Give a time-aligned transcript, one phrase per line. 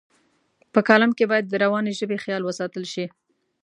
[0.73, 3.05] په کالم کې باید د روانې ژبې خیال وساتل شي.